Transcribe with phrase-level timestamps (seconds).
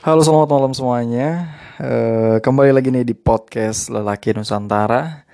[0.00, 1.60] Halo selamat malam semuanya.
[1.76, 5.28] Eh, Kembali lagi nih di podcast Lelaki Nusantara.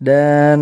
[0.00, 0.60] Dan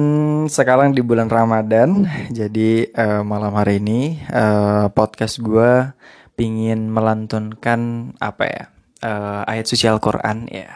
[0.50, 5.94] sekarang di bulan Ramadan Jadi eh, malam hari ini eh, Podcast gue
[6.34, 8.64] Pingin melantunkan Apa ya
[9.06, 10.74] eh, Ayat suci Al-Quran ya.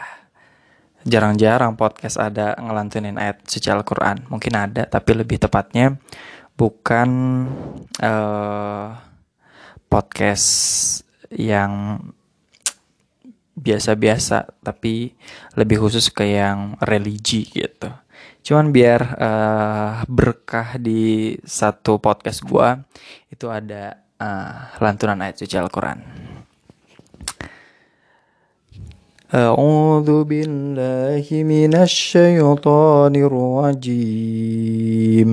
[1.03, 4.31] Jarang-jarang podcast ada ngelantunin ayat suci Al-Quran.
[4.31, 5.99] Mungkin ada tapi lebih tepatnya
[6.55, 7.11] Bukan
[7.99, 8.89] eh
[9.91, 10.47] podcast
[11.35, 11.99] yang
[13.60, 15.16] biasa-biasa tapi
[15.56, 17.88] lebih khusus ke yang religi gitu.
[18.46, 22.78] Cuman biar eh, berkah di satu podcast gua
[23.32, 26.26] itu ada eh, lantunan ayat suci Al-Qur'an.
[29.36, 35.32] أعوذ بالله من الشيطان الرجيم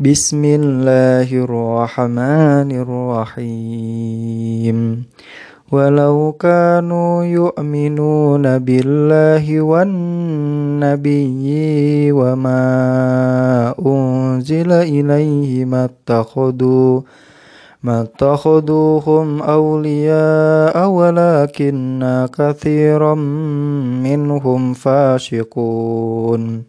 [0.00, 4.78] بسم الله الرحمن الرحيم
[5.71, 11.21] ولو كانوا يؤمنون بالله والنبي
[12.11, 12.65] وما
[13.85, 17.01] أنزل إليه ما اتخذوا
[17.83, 23.15] ما اتخذوهم أولياء ولكن كثيرا
[24.03, 26.68] منهم فاسقون.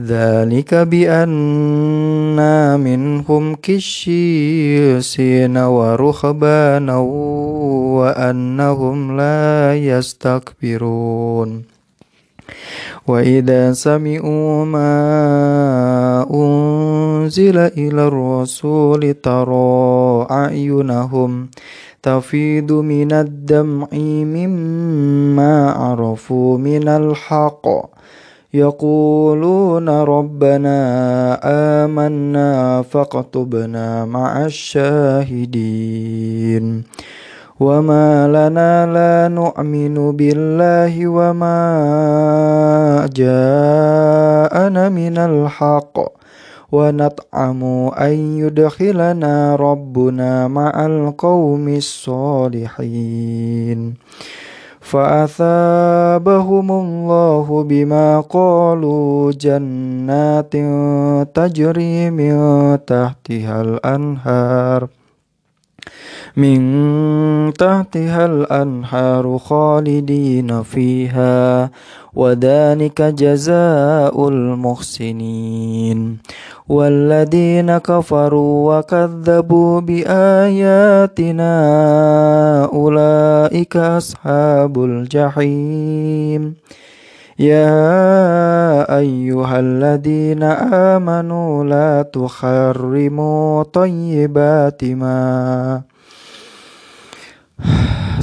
[0.00, 2.40] ذلك بأن
[2.80, 6.96] منهم كشيسين ورهبانا
[7.98, 11.62] وأنهم لا يستكبرون.
[13.06, 21.48] وإذا سمعوا ما أنزل إلى الرسول ترى أعينهم
[22.02, 23.88] تفيض من الدمع
[24.34, 27.66] مما عرفوا من الحق.
[28.53, 30.79] يقولون ربنا
[31.83, 36.03] آمنا فاكتبنا مع الشاهدين
[37.59, 41.59] وما لنا لا نؤمن بالله وما
[43.13, 45.99] جاءنا من الحق
[46.71, 47.63] ونطعم
[47.93, 52.99] أن يدخلنا ربنا مع القوم الصالحين
[54.84, 60.52] فأثابهم الله بما قالوا جنات
[61.34, 62.34] تجري من
[62.86, 64.88] تحتها الأنهار
[66.36, 71.70] من تحتها الأنهار خالدين فيها
[72.14, 76.18] وذلك جزاء المحسنين.
[76.68, 81.54] والذين كفروا وكذبوا بآياتنا
[82.64, 86.54] أولئك أصحاب الجحيم.
[87.38, 90.42] يا أيها الذين
[90.94, 95.82] آمنوا لا تحرموا طيبات ما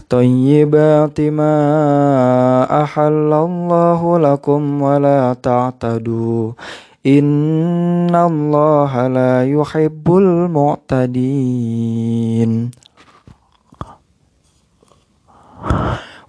[0.09, 1.53] طيبات ما
[2.83, 6.51] أحل الله لكم ولا تعتدوا
[7.05, 11.51] إن الله لا يحب المعتدين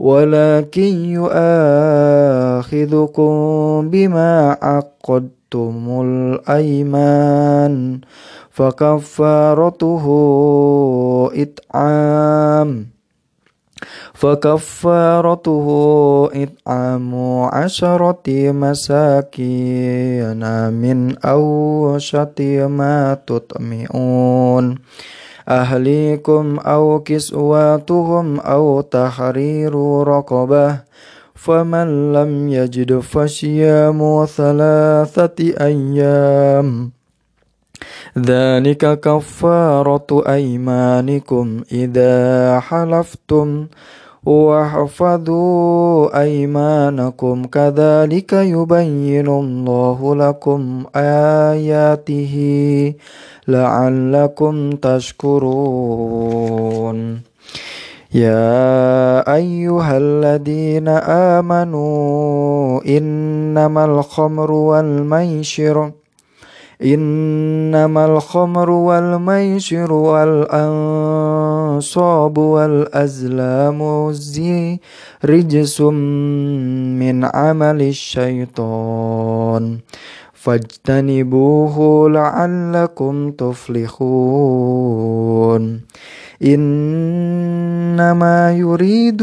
[0.00, 3.30] ولكن يؤاخذكم
[3.90, 8.00] بما عقدتم الأيمان
[8.50, 10.04] فكفارته
[11.34, 12.86] إطعام
[14.14, 15.66] فكفارته
[16.34, 17.14] إطعام
[17.52, 18.22] عشرة
[18.52, 20.42] مساكين
[20.72, 24.78] من أوشط ما تطمئون
[25.50, 29.74] أهليكم أو كسواتهم أو تحرير
[30.08, 30.80] رقبة
[31.34, 36.90] فمن لم يجد فصيام ثلاثة أيام.
[38.18, 43.66] ذلك كفارة أيمانكم إذا حلفتم.
[44.26, 47.44] واحفظوا أيمانكم.
[47.44, 52.34] كذلك يبين الله لكم آياته
[53.48, 55.70] لعلكم تشكرون.
[58.14, 60.88] يا أيها الذين
[61.38, 65.90] آمنوا إنما الخمر والميسر
[66.84, 70.78] إنما الخمر والميسر والأنصاب
[72.38, 74.78] والأزلام زي
[75.24, 79.78] رجس من عمل الشيطان.
[80.32, 84.00] فاجتنبوه لعلكم تفلحون.
[86.44, 89.22] إنما يريد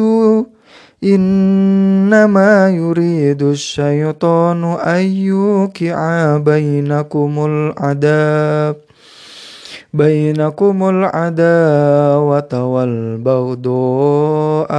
[1.03, 8.75] إنما يريد الشيطان أن يوقع بينكم العذاب
[9.93, 14.05] بينكم العداوة والبغضاء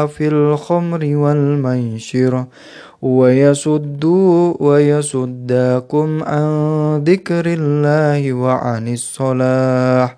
[0.06, 2.44] في الخمر والميسر
[3.03, 6.49] ويصدوا ويصداكم عن
[7.06, 10.17] ذكر الله وعن الصلاة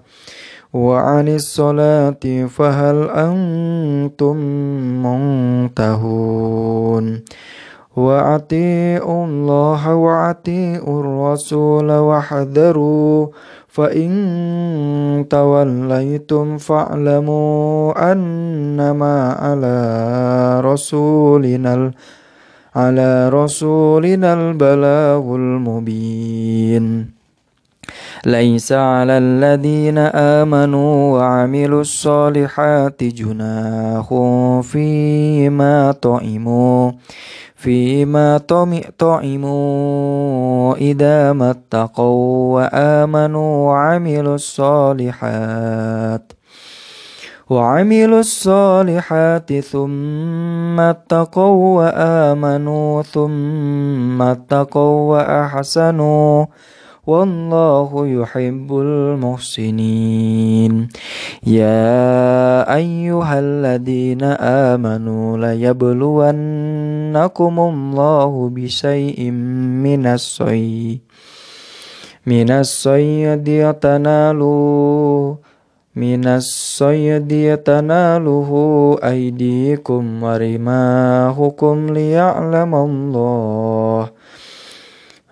[0.72, 4.36] وعن الصلاة فهل أنتم
[5.02, 7.20] منتهون؟
[7.96, 13.26] وأطيعوا الله وأطيعوا الرسول واحذروا
[13.68, 19.76] فإن توليتم فاعلموا أنما على
[20.60, 21.90] رسولنا
[22.76, 27.19] على رسولنا البلاغ المبين.
[28.26, 34.08] ليس على الذين آمنوا وعملوا الصالحات جناح
[34.62, 36.92] فيما طعموا
[37.54, 38.38] فيما
[38.98, 46.32] طعموا إذا ما اتقوا وآمنوا وعملوا الصالحات.
[47.50, 56.46] وعملوا الصالحات ثم اتقوا وآمنوا ثم اتقوا وأحسنوا
[57.10, 60.72] والله يحب المحسنين
[61.46, 64.22] يا أيها الذين
[64.70, 66.34] آمنوا ليبلونكم
[67.60, 69.30] الله بشيء
[69.86, 71.00] من الصيد
[72.26, 75.34] من الصيد يتنالوا
[75.96, 78.50] من الصيد يتناله
[79.04, 84.10] أيديكم ورماهكم ليعلم الله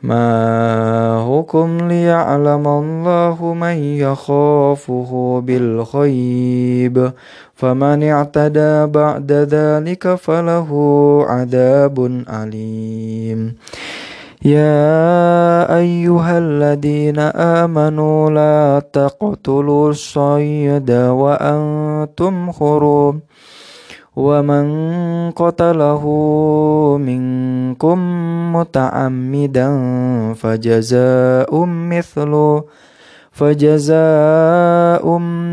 [0.03, 7.12] ما هكم ليعلم الله من يخافه بالخيب
[7.55, 10.71] فمن اعتدى بعد ذلك فله
[11.29, 13.55] عذاب أليم.
[14.45, 23.21] يا أيها الذين آمنوا لا تقتلوا الصيد وأنتم حرم.
[24.19, 24.67] ومن
[25.31, 26.05] قتله
[26.99, 27.99] منكم
[28.56, 29.69] متعمدا
[30.35, 32.32] فجزاء مثل
[33.32, 35.05] فجزاء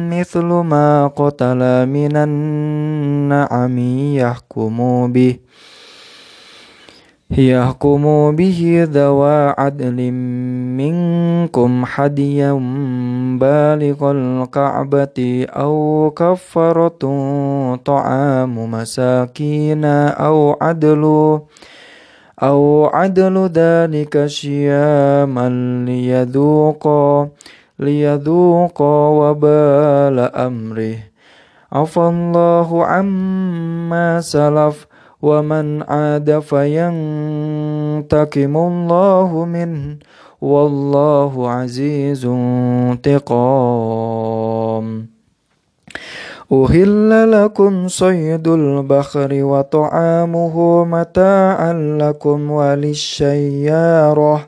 [0.09, 3.77] مثل ما قتل من النعم
[4.17, 4.77] يحكم
[5.13, 5.35] به
[7.37, 10.11] يحكم به ذوى عدل
[10.79, 12.53] منكم حديا
[13.39, 17.03] بالغ الكعبة أو كفرة
[17.75, 21.03] طعام مساكين أو عدل
[22.43, 25.49] أو عدل ذلك شياما
[25.85, 26.87] ليذوق
[27.79, 30.97] ليذوق وبال أمره.
[31.71, 34.87] عفى الله عما سلف.
[35.25, 36.83] ومن عاد فينتقم
[38.57, 39.97] الله منه
[40.41, 43.25] والله عزيز انتقام.
[46.51, 54.47] أهل لكم صيد البحر وطعامه متاعا لكم وللشيارة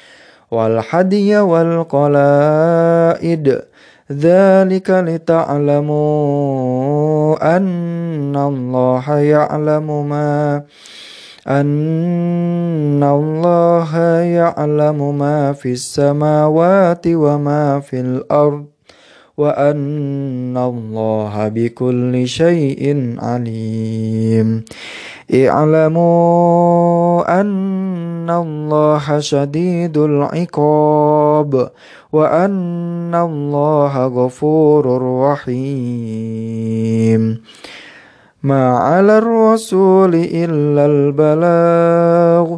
[0.51, 2.01] والحدي والقلائد.
[4.11, 5.97] ذلك لتعلموا
[7.57, 10.63] أن الله يعلم ما
[11.47, 18.65] أن الله يعلم ما في السماوات وما في الأرض.
[19.37, 24.65] وأن الله بكل شيء عليم.
[25.33, 31.69] اعلموا أن الله شديد العقاب
[32.11, 37.41] وأن الله غفور رحيم.
[38.43, 42.57] ما على الرسول إلا البلاغ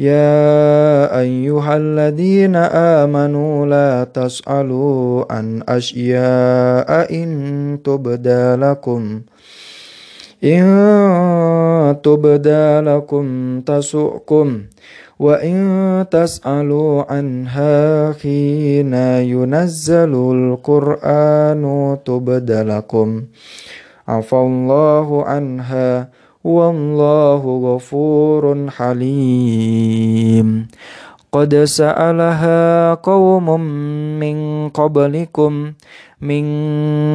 [0.00, 7.28] يا أيها الذين آمنوا لا تسألوا عن أشياء إن
[7.84, 9.20] تبدى لكم.
[10.44, 13.24] إن تبدى لكم
[13.60, 14.60] تسؤكم
[15.18, 15.56] وإن
[16.10, 21.62] تسألوا عنها حين ينزل القرآن
[22.04, 23.22] تبد لكم.
[24.08, 26.19] عفى الله عنها.
[26.44, 30.66] والله غفور حليم
[31.32, 33.60] قد سألها قوم
[34.20, 35.72] من قبلكم
[36.20, 36.44] من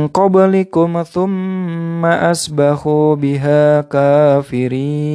[0.08, 5.10] قبلكم ثم أسبحوا بها كافرين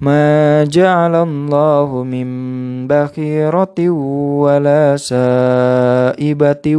[0.00, 2.28] ما جعل الله من
[2.88, 3.88] بخيرة
[4.44, 6.76] ولا سائبة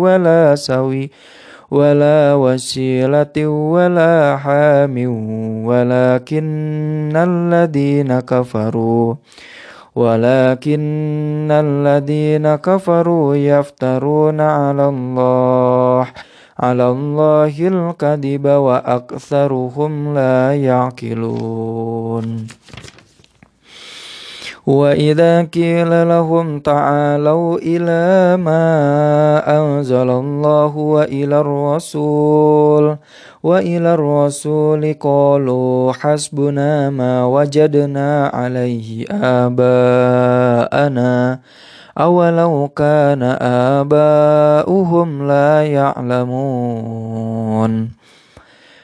[0.00, 1.10] ولا سوي
[1.72, 4.96] ولا وسيلة ولا حام
[5.64, 9.14] ولكن الذين كفروا
[9.96, 16.06] ولكن الذين كفروا يفترون على الله
[16.60, 22.46] على الله الكذب وأكثرهم لا يعقلون.
[24.66, 28.62] وإذا قيل لهم تعالوا إلى ما
[29.58, 32.96] أنزل الله وإلى الرسول
[33.42, 39.06] وإلى الرسول قالوا حسبنا ما وجدنا عليه
[39.50, 41.12] آباءنا
[41.98, 43.22] أولو كان
[43.82, 47.41] آباؤهم لا يعلمون.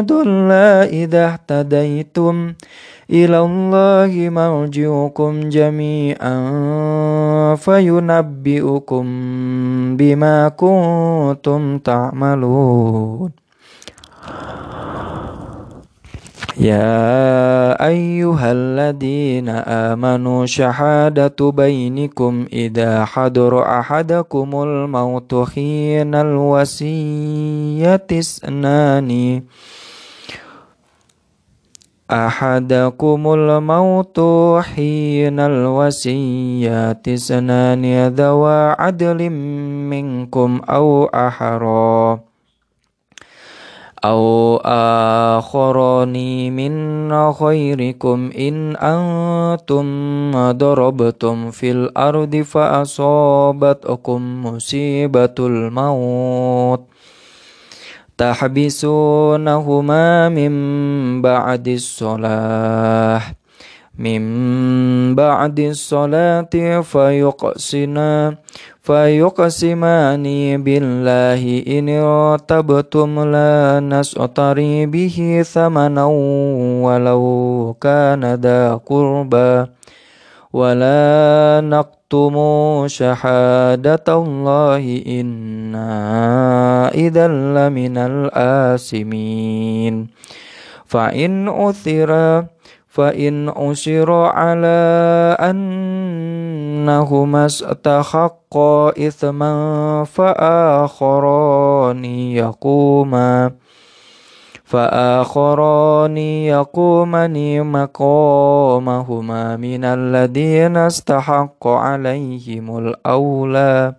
[0.00, 0.52] ضل
[1.02, 2.52] إذا اهتديتم
[3.10, 6.34] إلى الله مرجعكم جميعا
[7.54, 9.06] فينبئكم
[9.96, 13.42] بما كنتم تعملون
[16.60, 29.42] يا أيها الذين آمنوا شهادة بينكم إذا حضر أحدكم الموت حين الوصية اثنان
[32.12, 34.20] أحدكم الموت
[34.60, 39.30] حين الوصية اثنان ذوى عدل
[39.90, 42.20] منكم أو أحرى
[44.04, 44.56] أو
[45.36, 46.16] آخران
[46.56, 46.72] من
[47.32, 49.86] خيركم إن أنتم
[50.50, 56.91] ضربتم في الأرض فأصابتكم مصيبة الموت
[58.22, 60.52] تحبسونهما من
[61.22, 63.22] بعد الصلاة.
[63.98, 64.22] من
[65.14, 68.34] بعد الصلاة فيقسنا
[68.82, 70.24] فيقسمان
[70.62, 71.42] بالله.
[71.66, 76.04] إن ارتبتم لا نسطري به ثمنا
[76.86, 77.24] ولو
[77.80, 79.66] كان ذا قربى.
[80.52, 81.60] ولا
[82.12, 82.36] نكتم
[82.92, 85.92] شهادة الله إنا
[86.92, 90.08] إذا لمن الآثمين.
[90.84, 92.44] فإن أثر
[92.88, 103.50] فإن أشر على أنهما استحقا إثما فآخران يقوما.
[104.72, 107.36] فآخران يقومان
[107.72, 113.94] مقامهما من الذين استحق عليهم الأولى.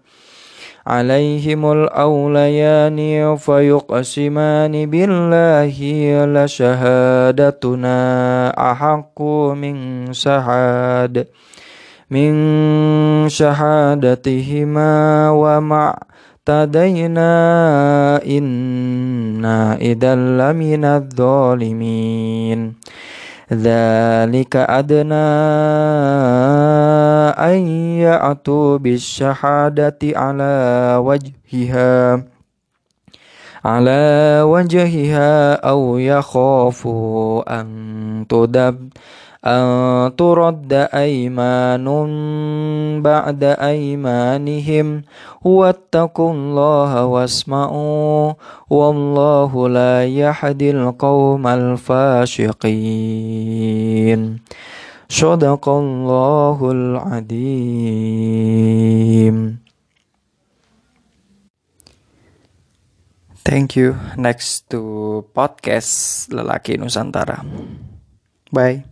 [0.87, 2.99] عليهم الأوليان
[3.35, 5.77] فيقسمان بالله
[6.25, 7.97] لشهادتنا
[8.71, 9.21] أحق
[9.55, 9.75] من
[10.13, 11.27] شهاد
[12.11, 12.33] من
[13.29, 14.91] شهادتهما
[15.29, 15.97] ومع
[16.43, 17.31] اهتدينا
[18.25, 22.73] إنا إذا لمن الظالمين.
[23.53, 25.29] ذلك أدنى
[27.39, 27.57] أن
[28.03, 30.55] يأتوا بالشهادة على
[30.99, 32.23] وجهها
[33.65, 38.89] على وجهها أو يخافوا أن تدب
[39.44, 41.86] أن ترد أيمان
[43.02, 45.02] بعد أيمانهم
[45.44, 48.32] واتقوا الله واسمعوا
[48.70, 53.00] والله لا يهدي القوم الفاشقين
[55.08, 58.18] صدق الله العظيم
[63.48, 63.96] Thank you.
[64.20, 67.40] Next to podcast Lelaki Nusantara.
[68.52, 68.91] Bye.